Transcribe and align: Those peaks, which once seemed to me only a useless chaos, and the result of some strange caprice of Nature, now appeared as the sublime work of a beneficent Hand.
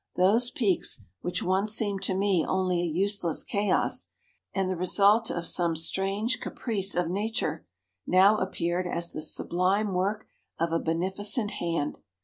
Those 0.15 0.49
peaks, 0.49 1.03
which 1.21 1.43
once 1.43 1.73
seemed 1.73 2.01
to 2.05 2.15
me 2.17 2.43
only 2.43 2.81
a 2.81 2.85
useless 2.91 3.43
chaos, 3.43 4.07
and 4.51 4.67
the 4.67 4.75
result 4.75 5.29
of 5.29 5.45
some 5.45 5.75
strange 5.75 6.39
caprice 6.39 6.95
of 6.95 7.07
Nature, 7.07 7.67
now 8.07 8.37
appeared 8.37 8.87
as 8.87 9.11
the 9.11 9.21
sublime 9.21 9.93
work 9.93 10.25
of 10.57 10.71
a 10.73 10.79
beneficent 10.79 11.51
Hand. 11.51 11.99